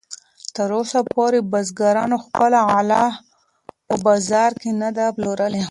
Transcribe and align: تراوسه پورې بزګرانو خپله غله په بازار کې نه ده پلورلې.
تراوسه 0.55 0.99
پورې 1.13 1.39
بزګرانو 1.51 2.17
خپله 2.25 2.59
غله 2.71 3.03
په 3.87 3.95
بازار 4.05 4.51
کې 4.61 4.69
نه 4.81 4.89
ده 4.97 5.05
پلورلې. 5.15 5.63